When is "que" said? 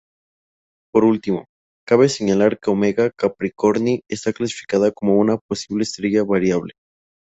2.59-2.71